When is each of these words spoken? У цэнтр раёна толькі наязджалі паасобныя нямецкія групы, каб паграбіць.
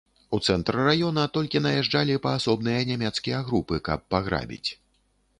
У 0.35 0.37
цэнтр 0.51 0.77
раёна 0.87 1.25
толькі 1.35 1.59
наязджалі 1.65 2.15
паасобныя 2.23 2.81
нямецкія 2.93 3.41
групы, 3.49 3.75
каб 3.91 3.99
паграбіць. 4.15 4.69